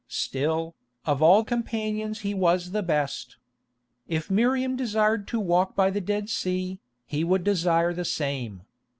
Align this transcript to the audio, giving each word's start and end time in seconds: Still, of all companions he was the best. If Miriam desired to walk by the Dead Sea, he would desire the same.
Still, 0.07 0.73
of 1.05 1.21
all 1.21 1.43
companions 1.43 2.21
he 2.21 2.33
was 2.33 2.71
the 2.71 2.81
best. 2.81 3.37
If 4.07 4.31
Miriam 4.31 4.75
desired 4.75 5.27
to 5.27 5.39
walk 5.39 5.75
by 5.75 5.91
the 5.91 6.01
Dead 6.01 6.27
Sea, 6.27 6.79
he 7.05 7.23
would 7.23 7.43
desire 7.43 7.93
the 7.93 8.03
same. 8.03 8.61